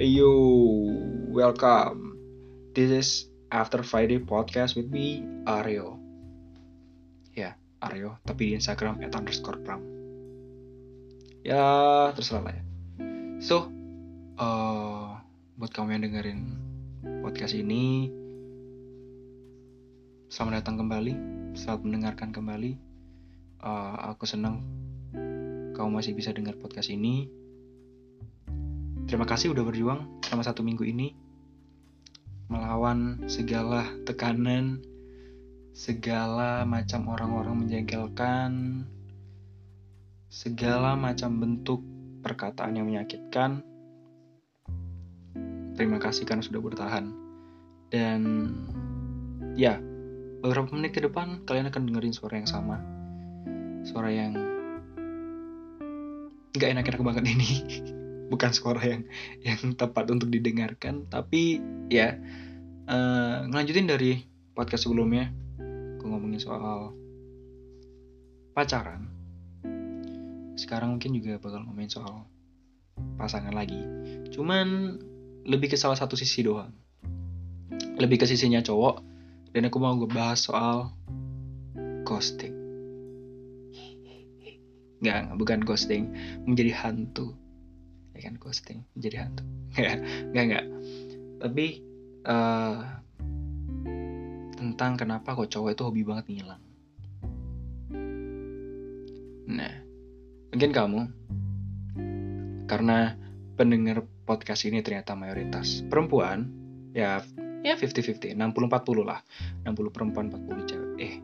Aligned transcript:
Yo, 0.00 0.32
welcome. 1.28 2.16
This 2.72 2.88
is 2.88 3.08
After 3.52 3.84
Friday 3.84 4.24
podcast 4.24 4.72
with 4.72 4.88
me, 4.88 5.20
Aryo. 5.44 6.00
Ya, 7.36 7.60
Aryo, 7.84 8.16
tapi 8.24 8.48
di 8.48 8.52
Instagram 8.56 9.04
at 9.04 9.12
underscore 9.12 9.60
pram. 9.60 9.84
Ya, 11.44 12.08
terserah 12.16 12.40
lah 12.40 12.54
ya. 12.56 12.64
So, 13.44 13.68
uh, 14.40 15.20
buat 15.60 15.76
kamu 15.76 16.00
yang 16.00 16.08
dengerin 16.08 16.40
podcast 17.20 17.52
ini, 17.52 18.08
selamat 20.32 20.64
datang 20.64 20.80
kembali, 20.80 21.12
selamat 21.52 21.80
mendengarkan 21.84 22.32
kembali. 22.32 22.80
Uh, 23.60 24.08
aku 24.08 24.24
senang 24.24 24.64
kamu 25.76 26.00
masih 26.00 26.16
bisa 26.16 26.32
dengar 26.32 26.56
podcast 26.56 26.88
ini. 26.88 27.41
Terima 29.12 29.28
kasih 29.28 29.52
udah 29.52 29.60
berjuang 29.60 30.24
selama 30.24 30.40
satu 30.40 30.64
minggu 30.64 30.88
ini 30.88 31.12
melawan 32.48 33.28
segala 33.28 33.84
tekanan, 34.08 34.80
segala 35.76 36.64
macam 36.64 37.12
orang-orang 37.12 37.60
menjengkelkan, 37.60 38.80
segala 40.32 40.96
macam 40.96 41.44
bentuk 41.44 41.84
perkataan 42.24 42.80
yang 42.80 42.88
menyakitkan. 42.88 43.60
Terima 45.76 46.00
kasih 46.00 46.24
karena 46.24 46.40
sudah 46.40 46.64
bertahan. 46.64 47.12
Dan 47.92 48.48
ya, 49.60 49.76
beberapa 50.40 50.72
menit 50.72 50.96
ke 50.96 51.04
depan 51.04 51.44
kalian 51.44 51.68
akan 51.68 51.84
dengerin 51.84 52.16
suara 52.16 52.40
yang 52.40 52.48
sama. 52.48 52.80
Suara 53.84 54.08
yang 54.08 54.40
nggak 56.56 56.80
enak-enak 56.80 57.04
banget 57.04 57.24
ini. 57.28 57.52
bukan 58.28 58.50
suara 58.54 58.82
yang 58.84 59.02
yang 59.46 59.74
tepat 59.80 60.10
untuk 60.12 60.28
didengarkan 60.28 61.08
tapi 61.10 61.58
ya 61.90 62.18
uh, 62.86 63.46
ngelanjutin 63.48 63.88
dari 63.88 64.22
podcast 64.52 64.84
sebelumnya 64.84 65.32
aku 66.02 66.10
ngomongin 66.10 66.42
soal 66.42 66.92
pacaran. 68.52 69.08
Sekarang 70.58 70.98
mungkin 70.98 71.16
juga 71.16 71.40
bakal 71.40 71.64
ngomongin 71.64 71.94
soal 71.94 72.28
pasangan 73.16 73.54
lagi. 73.56 73.80
Cuman 74.34 74.98
lebih 75.48 75.72
ke 75.72 75.76
salah 75.80 75.96
satu 75.96 76.18
sisi 76.18 76.44
doang. 76.44 76.74
Lebih 77.96 78.20
ke 78.20 78.26
sisinya 78.28 78.60
cowok 78.60 79.00
dan 79.56 79.68
aku 79.68 79.78
mau 79.80 79.96
ngebahas 79.96 80.38
soal 80.42 80.76
ghosting. 82.04 82.52
Nggak, 85.02 85.34
bukan 85.34 85.60
ghosting 85.66 86.14
menjadi 86.46 86.74
hantu 86.78 87.34
kan 88.22 88.38
ghosting 88.38 88.86
jadi 88.94 89.26
hantu. 89.26 89.42
Nggak 90.32 90.44
nggak 90.46 90.66
tapi 91.42 91.82
uh, 92.22 93.02
tentang 94.54 94.94
kenapa 94.94 95.34
kok 95.34 95.50
cowok 95.50 95.74
itu 95.74 95.82
hobi 95.82 96.02
banget 96.06 96.24
ngilang. 96.30 96.62
Nah 99.50 99.74
mungkin 100.54 100.70
kamu 100.70 101.00
karena 102.70 103.18
pendengar 103.58 104.06
podcast 104.22 104.62
ini 104.70 104.86
ternyata 104.86 105.18
mayoritas 105.18 105.82
perempuan 105.90 106.46
ya 106.94 107.18
ya. 107.66 107.74
50-50 107.74 108.38
60-40 108.38 109.02
lah. 109.02 109.18
60 109.66 109.90
perempuan 109.90 110.30
40 110.30 110.70
cewek. 110.70 110.90
Eh 111.02 111.14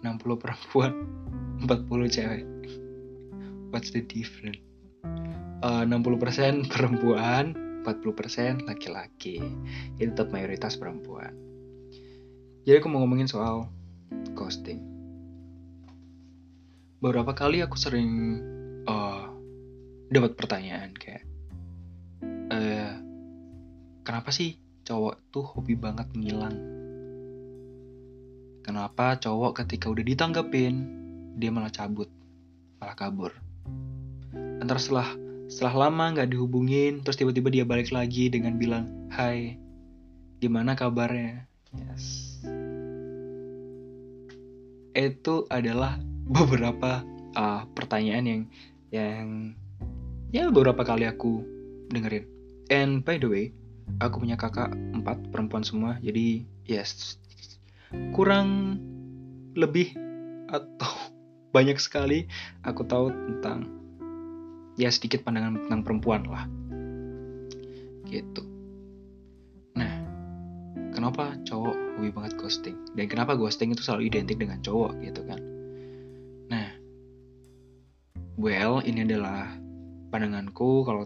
60 0.00 0.40
perempuan 0.40 0.92
40 1.68 2.16
cewek. 2.16 2.48
What's 3.68 3.92
the 3.92 4.00
difference 4.00 4.67
uh, 5.62 5.84
60% 5.86 6.66
perempuan, 6.72 7.54
40% 7.82 8.68
laki-laki. 8.68 9.42
Itu 9.98 10.12
tetap 10.14 10.30
mayoritas 10.30 10.78
perempuan. 10.78 11.34
Jadi 12.68 12.76
aku 12.84 12.88
mau 12.92 13.00
ngomongin 13.00 13.30
soal 13.30 13.64
ghosting. 14.36 14.84
Beberapa 16.98 17.32
kali 17.32 17.62
aku 17.62 17.78
sering 17.78 18.42
uh, 18.84 19.30
dapat 20.10 20.34
pertanyaan 20.34 20.90
kayak, 20.98 21.24
uh, 22.50 22.92
kenapa 24.02 24.34
sih 24.34 24.58
cowok 24.82 25.14
tuh 25.30 25.46
hobi 25.46 25.78
banget 25.78 26.10
ngilang? 26.12 26.58
Kenapa 28.66 29.16
cowok 29.16 29.64
ketika 29.64 29.88
udah 29.88 30.04
ditanggepin, 30.04 30.74
dia 31.40 31.48
malah 31.48 31.72
cabut, 31.72 32.10
malah 32.82 32.98
kabur? 32.98 33.32
Antara 34.60 34.76
setelah 34.76 35.08
setelah 35.48 35.88
lama 35.88 36.14
nggak 36.14 36.30
dihubungin, 36.30 37.00
terus 37.00 37.16
tiba-tiba 37.16 37.48
dia 37.48 37.64
balik 37.64 37.90
lagi 37.90 38.28
dengan 38.28 38.60
bilang, 38.60 38.86
Hai, 39.08 39.56
gimana 40.38 40.76
kabarnya? 40.76 41.48
Yes. 41.72 42.36
Itu 44.92 45.48
adalah 45.48 45.96
beberapa 46.36 47.02
uh, 47.34 47.64
pertanyaan 47.72 48.24
yang 48.28 48.42
yang 48.88 49.26
ya 50.32 50.48
beberapa 50.52 50.84
kali 50.84 51.08
aku 51.08 51.42
dengerin. 51.88 52.28
And 52.68 53.00
by 53.00 53.16
the 53.16 53.28
way, 53.32 53.44
aku 54.04 54.20
punya 54.20 54.36
kakak 54.36 54.70
empat 54.92 55.32
perempuan 55.32 55.64
semua, 55.64 55.96
jadi 56.04 56.44
yes 56.68 57.16
kurang 58.12 58.78
lebih 59.56 59.96
atau 60.48 60.92
banyak 61.56 61.80
sekali 61.80 62.28
aku 62.60 62.84
tahu 62.84 63.08
tentang 63.08 63.77
ya 64.78 64.94
sedikit 64.94 65.26
pandangan 65.26 65.66
tentang 65.66 65.82
perempuan 65.82 66.22
lah. 66.30 66.46
Gitu. 68.06 68.42
Nah 69.74 69.92
kenapa 70.94 71.34
cowok 71.42 71.98
hobi 71.98 72.14
banget 72.14 72.32
ghosting? 72.38 72.78
Dan 72.94 73.10
kenapa 73.10 73.34
ghosting 73.34 73.74
itu 73.74 73.82
selalu 73.82 74.08
identik 74.08 74.38
dengan 74.38 74.62
cowok 74.62 75.02
gitu 75.02 75.26
kan? 75.26 75.40
Nah 76.48 76.68
well 78.38 78.78
ini 78.86 79.02
adalah 79.02 79.50
pandanganku. 80.14 80.86
Kalau 80.86 81.04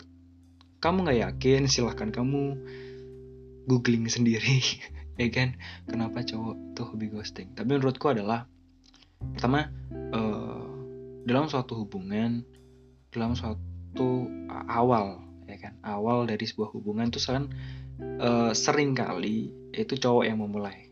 kamu 0.84 1.09
nggak 1.09 1.21
yakin 1.33 1.65
silahkan 1.65 2.12
kamu 2.12 2.60
googling 3.65 4.04
sendiri 4.12 4.60
ya 5.21 5.33
kan? 5.33 5.56
Kenapa 5.89 6.21
cowok 6.21 6.77
tuh 6.77 6.87
hobi 6.93 7.09
ghosting? 7.09 7.56
Tapi 7.56 7.81
menurutku 7.81 8.12
adalah 8.12 8.44
pertama 9.33 9.65
uh, 10.12 10.66
dalam 11.25 11.49
suatu 11.49 11.78
hubungan 11.78 12.44
dalam 13.12 13.36
suatu 13.36 14.26
awal 14.66 15.20
ya 15.44 15.60
kan? 15.60 15.76
Awal 15.84 16.32
dari 16.32 16.48
sebuah 16.48 16.72
hubungan 16.72 17.12
itu 17.12 17.20
kan 17.20 17.52
uh, 18.18 18.52
sering 18.56 18.96
kali 18.96 19.52
itu 19.76 19.94
cowok 20.00 20.24
yang 20.24 20.40
memulai. 20.40 20.88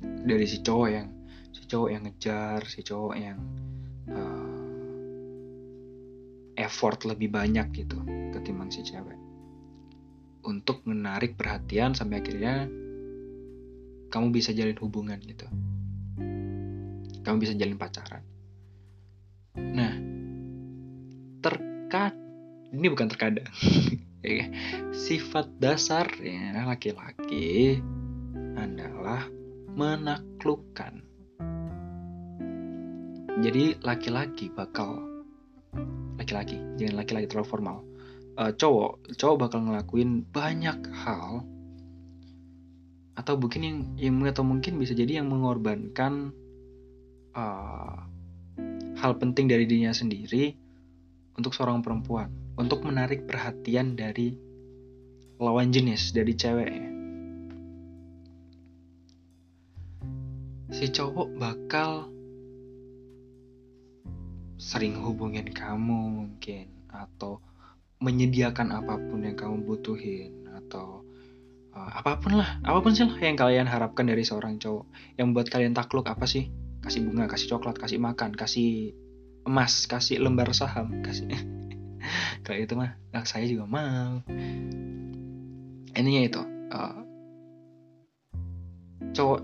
Dari 0.00 0.46
si 0.46 0.62
cowok 0.62 0.88
yang 0.88 1.08
si 1.50 1.66
cowok 1.66 1.88
yang 1.90 2.02
ngejar 2.06 2.60
si 2.70 2.80
cowok 2.86 3.14
yang 3.18 3.38
uh, 4.14 4.62
effort 6.54 7.02
lebih 7.08 7.34
banyak 7.34 7.66
gitu 7.74 7.98
ketimbang 8.30 8.70
si 8.70 8.86
cewek. 8.86 9.18
Untuk 10.46 10.86
menarik 10.88 11.36
perhatian 11.36 11.92
sampai 11.92 12.22
akhirnya 12.22 12.70
kamu 14.10 14.26
bisa 14.30 14.54
jalin 14.54 14.78
hubungan 14.78 15.18
gitu. 15.22 15.46
Kamu 17.20 17.36
bisa 17.36 17.52
jalin 17.52 17.76
pacaran. 17.76 18.24
Nah 19.58 19.89
ini 22.74 22.86
bukan 22.90 23.08
terkadang. 23.10 23.48
Ya, 24.20 24.52
sifat 24.92 25.48
dasar 25.56 26.04
ya 26.20 26.52
laki-laki 26.68 27.80
adalah 28.52 29.24
menaklukkan. 29.72 31.00
Jadi 33.40 33.80
laki-laki 33.80 34.52
bakal 34.52 35.00
laki-laki 36.20 36.60
jangan 36.76 37.00
laki-laki 37.00 37.32
terlalu 37.32 37.48
formal. 37.48 37.76
Uh, 38.36 38.52
cowok 38.52 39.16
cowok 39.16 39.48
bakal 39.48 39.64
ngelakuin 39.64 40.28
banyak 40.28 40.76
hal 41.00 41.48
atau 43.16 43.34
mungkin 43.40 43.62
yang, 43.64 43.78
yang 43.96 44.14
atau 44.28 44.44
mungkin 44.44 44.76
bisa 44.76 44.92
jadi 44.92 45.24
yang 45.24 45.32
mengorbankan 45.32 46.36
uh, 47.32 48.04
hal 49.00 49.16
penting 49.16 49.48
dari 49.48 49.64
dirinya 49.64 49.96
sendiri 49.96 50.60
untuk 51.36 51.52
seorang 51.54 51.82
perempuan 51.84 52.30
untuk 52.56 52.82
menarik 52.86 53.26
perhatian 53.26 53.94
dari 53.98 54.34
lawan 55.40 55.70
jenis 55.70 56.14
dari 56.14 56.32
ceweknya 56.34 56.90
si 60.70 60.86
cowok 60.90 61.28
bakal 61.34 62.08
sering 64.60 64.94
hubungin 65.00 65.48
kamu 65.50 65.98
mungkin 66.20 66.68
atau 66.92 67.40
menyediakan 68.00 68.76
apa 68.76 68.96
pun 68.96 69.24
yang 69.24 69.36
kamu 69.36 69.64
butuhin 69.64 70.48
atau 70.52 71.00
uh, 71.72 71.90
apa 71.96 72.20
pun 72.20 72.36
lah 72.40 72.60
apa 72.64 72.78
pun 72.84 72.92
sih 72.92 73.08
lah 73.08 73.18
yang 73.20 73.36
kalian 73.36 73.66
harapkan 73.68 74.08
dari 74.08 74.24
seorang 74.24 74.56
cowok. 74.56 74.88
Yang 75.16 75.28
buat 75.36 75.46
kalian 75.52 75.72
takluk 75.76 76.08
apa 76.08 76.24
sih? 76.24 76.48
Kasih 76.80 77.04
bunga 77.04 77.28
kasih 77.28 77.56
coklat 77.56 77.76
kasih 77.76 78.00
makan 78.00 78.32
kasih 78.32 78.96
emas 79.44 79.88
kasih 79.88 80.20
lembar 80.20 80.52
saham 80.52 81.00
kasih. 81.00 81.28
Kalau 82.44 82.58
itu 82.58 82.74
mah. 82.76 82.96
Nah, 83.12 83.24
saya 83.24 83.44
juga 83.44 83.68
mau. 83.68 84.24
Intinya 85.90 86.22
itu 86.22 86.40
uh, 86.70 87.02
cowok 89.12 89.40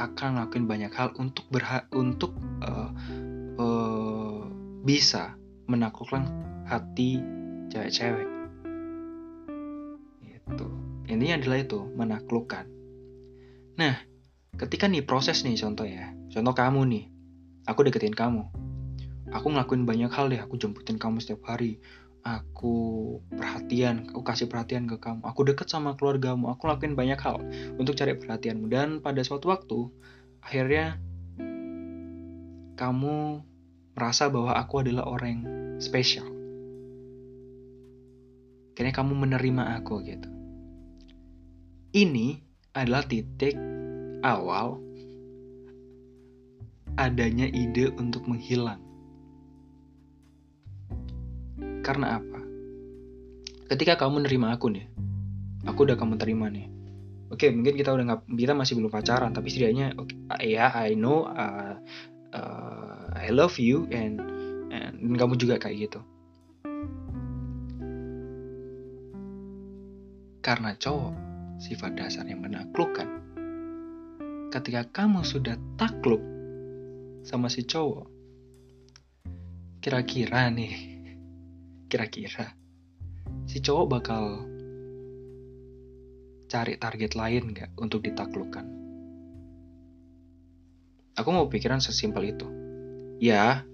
akan 0.00 0.28
ngelakuin 0.40 0.66
banyak 0.66 0.92
hal 0.96 1.12
untuk 1.20 1.44
berha 1.52 1.84
untuk 1.92 2.32
uh, 2.64 2.90
uh, 3.60 4.40
bisa 4.82 5.36
menaklukkan 5.68 6.26
hati 6.66 7.20
cewek-cewek. 7.68 8.28
Itu 10.48 10.66
intinya 11.06 11.38
adalah 11.38 11.58
itu 11.60 11.80
menaklukkan. 11.92 12.64
Nah 13.78 13.94
ketika 14.56 14.88
nih 14.88 15.04
proses 15.04 15.44
nih 15.44 15.60
contoh 15.60 15.86
ya. 15.86 16.10
Contoh 16.32 16.56
kamu 16.56 16.80
nih. 16.88 17.04
Aku 17.68 17.86
deketin 17.86 18.16
kamu 18.16 18.61
aku 19.32 19.46
ngelakuin 19.52 19.88
banyak 19.88 20.12
hal 20.12 20.28
deh 20.28 20.40
aku 20.40 20.60
jemputin 20.60 21.00
kamu 21.00 21.18
setiap 21.18 21.48
hari 21.48 21.80
aku 22.22 23.18
perhatian, 23.34 24.06
aku 24.14 24.22
kasih 24.22 24.46
perhatian 24.46 24.86
ke 24.86 24.94
kamu, 25.02 25.26
aku 25.26 25.42
deket 25.42 25.66
sama 25.66 25.98
keluargamu, 25.98 26.54
aku 26.54 26.70
lakuin 26.70 26.94
banyak 26.94 27.18
hal 27.18 27.42
untuk 27.76 27.98
cari 27.98 28.14
perhatianmu 28.14 28.70
dan 28.70 29.02
pada 29.02 29.18
suatu 29.26 29.50
waktu 29.50 29.90
akhirnya 30.38 31.02
kamu 32.78 33.42
merasa 33.98 34.30
bahwa 34.30 34.54
aku 34.54 34.86
adalah 34.86 35.06
orang 35.06 35.30
yang 35.30 35.44
spesial. 35.82 36.26
Kayaknya 38.72 38.94
kamu 38.96 39.12
menerima 39.28 39.62
aku 39.82 39.94
gitu. 40.02 40.28
Ini 41.92 42.40
adalah 42.72 43.04
titik 43.04 43.52
awal 44.24 44.80
adanya 46.96 47.46
ide 47.46 47.92
untuk 47.94 48.26
menghilang 48.26 48.81
karena 51.82 52.22
apa? 52.22 52.40
Ketika 53.66 53.98
kamu 53.98 54.24
nerima 54.24 54.54
aku 54.54 54.70
nih, 54.70 54.86
aku 55.66 55.84
udah 55.84 55.98
kamu 55.98 56.14
terima 56.16 56.46
nih. 56.48 56.70
Oke, 57.32 57.48
mungkin 57.48 57.74
kita 57.74 57.90
udah 57.90 58.04
nggak, 58.06 58.22
kita 58.28 58.52
masih 58.52 58.76
belum 58.76 58.92
pacaran, 58.92 59.32
tapi 59.32 59.48
setidaknya, 59.48 59.96
okay, 59.96 60.52
ya, 60.52 60.68
I 60.76 60.92
know, 60.92 61.24
uh, 61.26 61.80
uh, 62.36 63.08
I 63.16 63.32
love 63.32 63.56
you, 63.56 63.88
and, 63.88 64.20
and 64.68 65.00
dan 65.00 65.14
kamu 65.16 65.40
juga 65.40 65.56
kayak 65.56 65.88
gitu. 65.88 66.00
Karena 70.44 70.76
cowok 70.76 71.14
sifat 71.56 71.96
dasarnya 71.96 72.36
menaklukkan. 72.36 73.08
Ketika 74.52 74.84
kamu 74.92 75.24
sudah 75.24 75.56
takluk 75.80 76.20
sama 77.24 77.48
si 77.48 77.64
cowok, 77.64 78.04
kira-kira 79.80 80.52
nih 80.52 80.91
kira-kira 81.92 82.56
si 83.44 83.60
cowok 83.60 83.86
bakal 83.92 84.48
cari 86.48 86.80
target 86.80 87.12
lain 87.12 87.52
nggak 87.52 87.76
untuk 87.76 88.00
ditaklukkan? 88.00 88.64
Aku 91.20 91.28
mau 91.28 91.44
pikiran 91.52 91.84
sesimpel 91.84 92.32
itu. 92.32 92.48
Ya, 93.20 93.68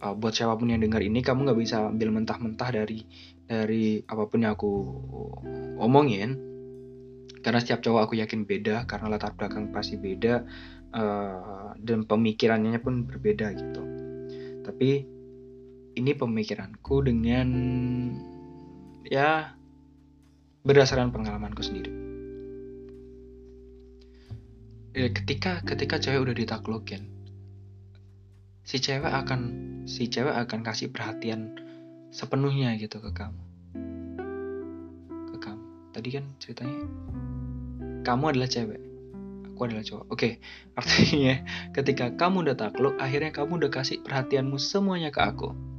uh, 0.00 0.14
buat 0.16 0.32
siapa 0.32 0.56
pun 0.56 0.72
yang 0.72 0.80
dengar 0.80 1.04
ini, 1.04 1.20
kamu 1.20 1.44
nggak 1.44 1.60
bisa 1.60 1.92
ambil 1.92 2.08
mentah-mentah 2.16 2.72
dari 2.72 3.04
dari 3.44 4.00
apa 4.08 4.24
pun 4.24 4.40
yang 4.40 4.56
aku 4.56 4.72
omongin. 5.76 6.40
Karena 7.44 7.60
setiap 7.60 7.84
cowok 7.84 8.00
aku 8.08 8.14
yakin 8.16 8.48
beda, 8.48 8.88
karena 8.88 9.12
latar 9.12 9.36
belakang 9.36 9.68
pasti 9.68 10.00
beda, 10.00 10.44
uh, 10.96 11.76
dan 11.76 12.08
pemikirannya 12.08 12.80
pun 12.80 13.04
berbeda 13.04 13.52
gitu. 13.56 13.82
Tapi 14.64 15.19
ini 15.98 16.12
pemikiranku 16.14 17.02
dengan 17.02 17.48
ya 19.06 19.54
berdasarkan 20.62 21.10
pengalamanku 21.10 21.62
sendiri. 21.64 21.92
Ya, 24.90 25.06
ketika 25.10 25.62
ketika 25.62 26.02
cewek 26.02 26.30
udah 26.30 26.34
ditaklukin, 26.34 27.06
si 28.66 28.82
cewek 28.82 29.10
akan 29.10 29.40
si 29.86 30.10
cewek 30.10 30.34
akan 30.34 30.66
kasih 30.66 30.90
perhatian 30.90 31.58
sepenuhnya 32.10 32.74
gitu 32.78 32.98
ke 32.98 33.10
kamu. 33.14 33.42
Ke 35.30 35.36
kamu. 35.38 35.64
Tadi 35.94 36.08
kan 36.10 36.24
ceritanya 36.42 36.80
kamu 38.02 38.24
adalah 38.34 38.50
cewek 38.50 38.80
aku 39.60 39.68
adalah 39.68 39.84
cowok. 39.84 40.04
Oke, 40.08 40.16
okay, 40.16 40.32
artinya 40.72 41.34
ketika 41.76 42.16
kamu 42.16 42.48
udah 42.48 42.56
takluk, 42.56 42.96
akhirnya 42.96 43.28
kamu 43.28 43.60
udah 43.60 43.70
kasih 43.70 44.00
perhatianmu 44.00 44.56
semuanya 44.56 45.12
ke 45.12 45.20
aku 45.20 45.69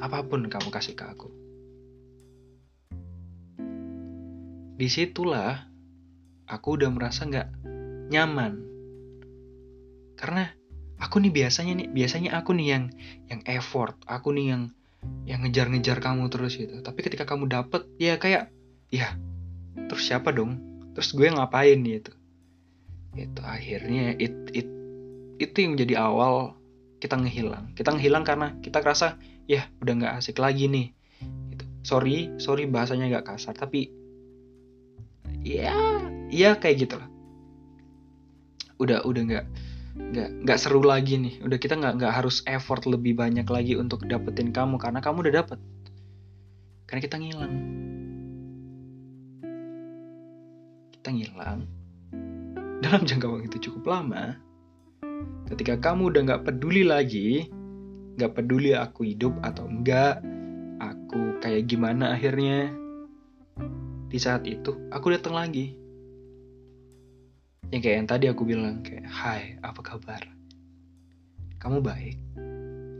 apa 0.00 0.24
pun 0.26 0.46
kamu 0.46 0.68
kasih 0.68 0.94
ke 0.94 1.04
aku. 1.04 1.28
Di 4.76 4.88
situlah 4.92 5.66
aku 6.46 6.76
udah 6.76 6.90
merasa 6.92 7.24
nggak 7.24 7.48
nyaman. 8.12 8.60
Karena 10.16 10.52
aku 11.00 11.20
nih 11.20 11.32
biasanya 11.32 11.72
nih, 11.80 11.88
biasanya 11.92 12.30
aku 12.36 12.52
nih 12.56 12.68
yang 12.76 12.84
yang 13.28 13.40
effort, 13.48 13.96
aku 14.04 14.32
nih 14.36 14.46
yang 14.52 14.62
yang 15.24 15.40
ngejar-ngejar 15.44 15.98
kamu 16.02 16.28
terus 16.28 16.56
gitu. 16.56 16.82
Tapi 16.82 16.98
ketika 17.04 17.24
kamu 17.24 17.48
dapet, 17.48 17.86
ya 18.00 18.18
kayak, 18.20 18.50
ya 18.92 19.16
terus 19.88 20.08
siapa 20.08 20.32
dong? 20.32 20.60
Terus 20.96 21.12
gue 21.12 21.28
ngapain 21.28 21.78
gitu? 21.84 22.12
Itu 23.16 23.40
akhirnya 23.44 24.16
it, 24.16 24.34
it, 24.52 24.68
itu 25.40 25.56
yang 25.56 25.76
menjadi 25.76 25.94
awal 26.00 26.56
kita 27.06 27.22
ngehilang. 27.22 27.70
Kita 27.78 27.94
ngehilang 27.94 28.26
karena 28.26 28.58
kita 28.58 28.82
kerasa 28.82 29.14
ya 29.46 29.62
udah 29.78 29.94
nggak 29.94 30.14
asik 30.18 30.42
lagi 30.42 30.66
nih. 30.66 30.90
Gitu. 31.54 31.64
sorry 31.80 32.34
sorry 32.36 32.68
bahasanya 32.68 33.08
nggak 33.08 33.32
kasar 33.32 33.56
tapi 33.56 33.88
ya 35.46 35.72
ya 36.28 36.58
kayak 36.58 36.76
gitu 36.82 36.98
lah. 36.98 37.08
Udah 38.82 39.06
udah 39.06 39.22
nggak 39.22 39.46
nggak 39.96 40.28
nggak 40.42 40.58
seru 40.58 40.82
lagi 40.82 41.14
nih. 41.16 41.38
Udah 41.46 41.62
kita 41.62 41.78
nggak 41.78 42.02
nggak 42.02 42.12
harus 42.12 42.42
effort 42.50 42.82
lebih 42.90 43.14
banyak 43.14 43.46
lagi 43.46 43.78
untuk 43.78 44.02
dapetin 44.04 44.50
kamu 44.50 44.82
karena 44.82 44.98
kamu 44.98 45.30
udah 45.30 45.34
dapet. 45.46 45.58
Karena 46.90 47.00
kita 47.06 47.16
ngilang. 47.22 47.54
Kita 50.90 51.08
ngilang. 51.14 51.60
Dalam 52.82 53.02
jangka 53.08 53.26
waktu 53.30 53.56
cukup 53.62 53.88
lama 53.88 54.45
ketika 55.52 55.78
kamu 55.78 56.10
udah 56.10 56.20
nggak 56.26 56.44
peduli 56.46 56.82
lagi 56.82 57.46
Gak 58.16 58.32
peduli 58.32 58.72
aku 58.72 59.04
hidup 59.04 59.36
atau 59.44 59.68
enggak, 59.68 60.24
aku 60.80 61.36
kayak 61.44 61.68
gimana 61.68 62.16
akhirnya. 62.16 62.72
Di 64.08 64.16
saat 64.16 64.48
itu, 64.48 64.72
aku 64.88 65.12
datang 65.12 65.36
lagi. 65.36 65.76
Yang 67.68 67.80
kayak 67.84 67.96
yang 68.00 68.08
tadi 68.08 68.24
aku 68.32 68.48
bilang, 68.48 68.80
kayak, 68.80 69.04
Hai, 69.04 69.60
apa 69.60 69.84
kabar? 69.84 70.24
Kamu 71.60 71.84
baik? 71.84 72.16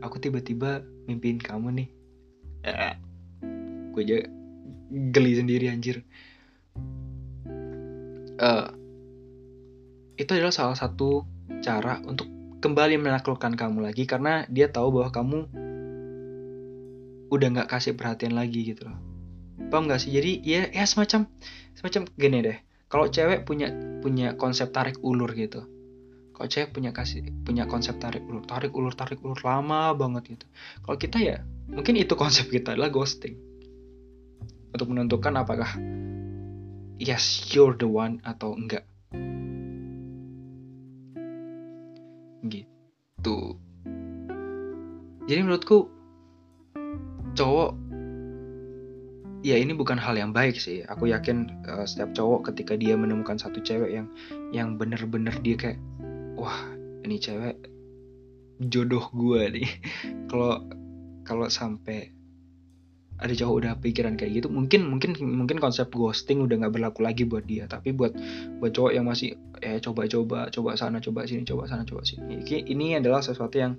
Aku 0.05 0.21
tiba-tiba 0.21 0.85
mimpiin 1.09 1.41
kamu 1.41 1.73
nih. 1.73 1.89
Eh, 2.69 2.95
gue 3.97 4.01
aja 4.05 4.17
geli 5.09 5.33
sendiri 5.33 5.65
anjir. 5.73 6.05
Uh, 8.37 8.69
itu 10.13 10.29
adalah 10.29 10.53
salah 10.53 10.77
satu 10.77 11.25
cara 11.63 11.99
untuk 12.03 12.27
kembali 12.57 12.97
menaklukkan 12.97 13.53
kamu 13.53 13.85
lagi 13.85 14.09
karena 14.09 14.43
dia 14.49 14.67
tahu 14.67 14.99
bahwa 14.99 15.09
kamu 15.13 15.39
udah 17.27 17.47
nggak 17.53 17.69
kasih 17.69 17.93
perhatian 17.93 18.33
lagi 18.33 18.73
gitu 18.73 18.87
loh. 18.87 18.97
Paham 19.67 19.89
nggak 19.91 19.99
sih? 19.99 20.11
Jadi 20.15 20.41
ya 20.47 20.69
ya 20.71 20.85
semacam 20.87 21.27
semacam 21.75 22.01
gini 22.15 22.37
deh. 22.43 22.57
Kalau 22.87 23.11
cewek 23.11 23.43
punya 23.43 23.71
punya 23.99 24.39
konsep 24.39 24.71
tarik 24.71 25.03
ulur 25.03 25.27
gitu. 25.35 25.67
Kalau 26.31 26.47
cewek 26.47 26.71
punya 26.71 26.95
kasih 26.95 27.27
punya 27.43 27.67
konsep 27.67 27.99
tarik 27.99 28.23
ulur 28.23 28.47
tarik 28.47 28.71
ulur 28.71 28.93
tarik 28.95 29.19
ulur 29.19 29.37
lama 29.43 29.91
banget 29.91 30.39
gitu. 30.39 30.45
Kalau 30.87 30.97
kita 30.97 31.17
ya 31.19 31.43
mungkin 31.67 31.99
itu 31.99 32.15
konsep 32.15 32.47
kita 32.47 32.79
adalah 32.79 32.89
ghosting. 32.93 33.35
Untuk 34.71 34.87
menentukan 34.87 35.35
apakah 35.35 35.75
yes 36.97 37.51
you're 37.51 37.75
the 37.75 37.89
one 37.89 38.23
atau 38.23 38.55
enggak 38.55 38.87
gitu. 42.45 43.57
Jadi 45.27 45.39
menurutku 45.43 45.91
cowok 47.35 47.71
ya 49.45 49.55
ini 49.59 49.71
bukan 49.77 49.99
hal 49.99 50.17
yang 50.17 50.31
baik 50.33 50.57
sih. 50.57 50.81
Aku 50.87 51.07
yakin 51.07 51.47
uh, 51.69 51.85
setiap 51.85 52.11
cowok 52.17 52.51
ketika 52.51 52.73
dia 52.75 52.97
menemukan 52.97 53.37
satu 53.37 53.61
cewek 53.61 53.93
yang 53.93 54.07
yang 54.51 54.69
bener-bener 54.75 55.33
dia 55.45 55.55
kayak 55.55 55.79
wah 56.39 56.57
ini 57.05 57.21
cewek 57.21 57.57
jodoh 58.67 59.05
gue 59.13 59.61
nih. 59.61 59.69
Kalau 60.31 60.65
kalau 61.27 61.51
sampai 61.51 62.16
ada 63.17 63.33
cowok 63.33 63.55
udah 63.57 63.73
pikiran 63.81 64.13
kayak 64.13 64.41
gitu 64.41 64.47
mungkin 64.53 64.85
mungkin 64.85 65.17
mungkin 65.17 65.57
konsep 65.57 65.89
ghosting 65.89 66.45
udah 66.45 66.61
nggak 66.61 66.73
berlaku 66.73 67.01
lagi 67.01 67.25
buat 67.25 67.49
dia. 67.49 67.65
Tapi 67.65 67.89
buat 67.93 68.13
buat 68.61 68.71
cowok 68.73 68.91
yang 68.93 69.09
masih 69.09 69.33
eh 69.57 69.81
coba-coba 69.81 70.53
coba 70.53 70.77
sana 70.77 71.01
coba 71.01 71.25
sini 71.25 71.41
coba 71.41 71.65
sana 71.65 71.81
coba 71.81 72.05
sini. 72.05 72.45
Ini 72.45 73.01
adalah 73.01 73.25
sesuatu 73.25 73.57
yang 73.57 73.73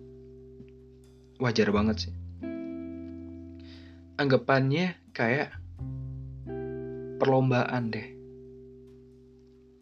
wajar 1.39 1.71
banget 1.71 2.11
sih. 2.11 2.15
Anggapannya 4.19 4.99
kayak 5.15 5.55
perlombaan 7.23 7.95
deh. 7.95 8.09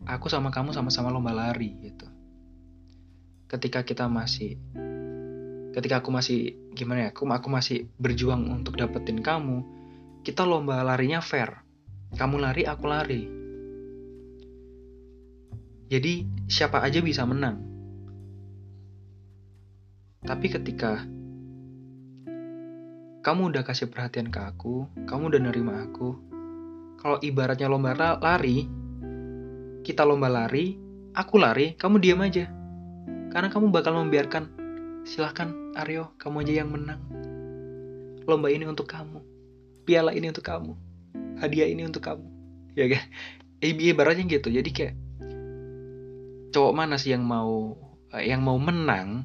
Aku 0.05 0.29
sama 0.29 0.53
kamu 0.53 0.77
sama-sama 0.77 1.09
lomba 1.09 1.33
lari 1.33 1.73
gitu. 1.81 2.05
Ketika 3.49 3.89
kita 3.89 4.05
masih 4.07 4.61
ketika 5.77 6.01
aku 6.01 6.09
masih 6.09 6.57
gimana 6.73 7.09
ya 7.09 7.09
aku 7.13 7.29
aku 7.29 7.49
masih 7.53 7.85
berjuang 8.01 8.49
untuk 8.49 8.81
dapetin 8.81 9.21
kamu 9.21 9.61
kita 10.25 10.43
lomba 10.43 10.81
larinya 10.81 11.21
fair. 11.21 11.63
Kamu 12.17 12.41
lari 12.41 12.65
aku 12.65 12.85
lari. 12.89 13.23
Jadi 15.87 16.27
siapa 16.49 16.81
aja 16.83 16.99
bisa 17.05 17.23
menang. 17.29 17.63
Tapi 20.25 20.47
ketika 20.51 21.05
kamu 23.23 23.55
udah 23.55 23.63
kasih 23.63 23.87
perhatian 23.93 24.33
ke 24.33 24.39
aku 24.39 24.91
kamu 25.07 25.35
udah 25.35 25.41
nerima 25.43 25.83
aku 25.83 26.15
kalau 26.99 27.19
ibaratnya 27.23 27.71
lomba 27.71 27.95
lari 27.95 28.67
kita 29.87 30.03
lomba 30.03 30.27
lari, 30.27 30.75
aku 31.15 31.39
lari, 31.39 31.79
kamu 31.79 32.03
diam 32.03 32.19
aja. 32.19 32.51
Karena 33.31 33.47
kamu 33.47 33.71
bakal 33.71 33.95
membiarkan, 33.95 34.51
silahkan 35.07 35.55
Aryo, 35.79 36.11
kamu 36.19 36.43
aja 36.43 36.53
yang 36.67 36.75
menang. 36.75 36.99
Lomba 38.27 38.51
ini 38.51 38.67
untuk 38.67 38.91
kamu, 38.91 39.23
piala 39.87 40.11
ini 40.11 40.35
untuk 40.35 40.43
kamu, 40.43 40.75
hadiah 41.39 41.71
ini 41.71 41.87
untuk 41.87 42.03
kamu. 42.03 42.27
Ya 42.75 42.91
kan? 42.91 43.07
Ibaratnya 43.63 44.27
gitu, 44.27 44.51
jadi 44.51 44.67
kayak 44.67 44.95
cowok 46.51 46.75
mana 46.75 46.99
sih 46.99 47.15
yang 47.15 47.23
mau 47.23 47.79
yang 48.19 48.43
mau 48.43 48.59
menang 48.59 49.23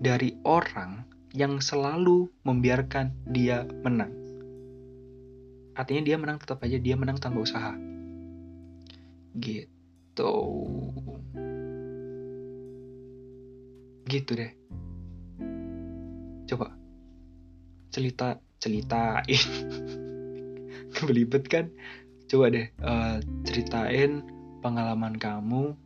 dari 0.00 0.40
orang 0.42 1.04
yang 1.36 1.60
selalu 1.60 2.32
membiarkan 2.48 3.12
dia 3.28 3.68
menang. 3.84 4.10
Artinya 5.76 6.02
dia 6.02 6.16
menang 6.16 6.40
tetap 6.40 6.64
aja 6.64 6.80
dia 6.80 6.96
menang 6.96 7.20
tanpa 7.20 7.44
usaha. 7.44 7.76
Gitu 9.36 10.32
gitu 14.04 14.36
deh 14.36 14.52
coba. 16.48 16.72
Cerita 17.90 18.38
ceritain. 18.60 19.24
Kebelibet 20.94 21.44
kan? 21.50 21.68
Coba 22.30 22.48
deh 22.48 22.72
uh, 22.80 23.20
ceritain 23.44 24.24
pengalaman 24.64 25.20
kamu 25.20 25.76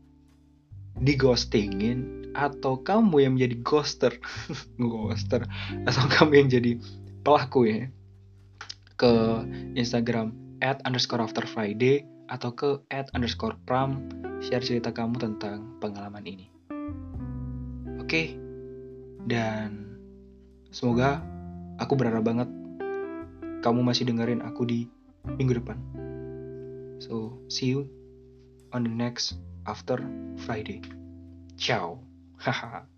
di 0.99 1.15
ghostingin 1.19 2.31
atau 2.39 2.79
kamu 2.79 3.27
yang 3.27 3.33
menjadi 3.35 3.57
ghoster. 3.67 4.13
Ghoster. 4.79 5.43
Atau 5.87 6.07
kamu 6.07 6.33
yang 6.45 6.49
jadi 6.49 6.73
pelaku 7.27 7.61
ya. 7.67 7.81
Ke 8.99 9.43
Instagram 9.79 10.35
at 10.63 10.83
underscore 10.87 11.23
after 11.23 11.47
Friday 11.47 12.03
atau 12.31 12.55
ke 12.55 12.79
at 12.95 13.11
underscore 13.15 13.59
pram. 13.67 14.07
Share 14.39 14.63
cerita 14.63 14.95
kamu 14.95 15.19
tentang 15.19 15.67
pengalaman 15.83 16.23
ini. 16.23 16.47
Oke, 17.99 18.39
dan 19.27 19.88
semoga 20.71 21.23
aku 21.79 21.95
berharap 21.95 22.25
banget 22.27 22.49
kamu 23.63 23.81
masih 23.83 24.07
dengerin 24.07 24.43
aku 24.43 24.65
di 24.67 24.87
minggu 25.37 25.59
depan. 25.59 25.79
So, 26.99 27.39
see 27.47 27.71
you 27.71 27.87
on 28.75 28.83
the 28.83 28.93
next 28.93 29.39
after 29.67 30.03
Friday. 30.47 30.83
Ciao. 31.59 32.03
Haha. 32.39 32.87